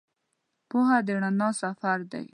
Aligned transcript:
پوهه 0.69 0.97
د 1.05 1.07
رڼا 1.23 1.49
سفر 1.61 1.97
دی. 2.11 2.25